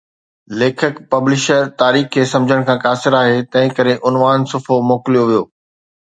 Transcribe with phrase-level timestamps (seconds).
[0.59, 5.43] ليکڪ، پبلشر، تاريخ کي سمجھڻ کان قاصر آھي تنھنڪري عنوان صفحو موڪليو ويو